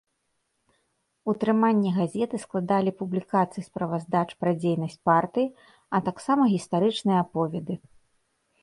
[1.33, 5.47] Утрыманне газеты складалі публікацыі справаздач пра дзейнасць партыі,
[5.97, 7.73] а таксама гістарычныя аповеды.